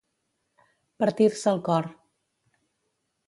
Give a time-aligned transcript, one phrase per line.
[1.03, 1.89] Partir-se el cor.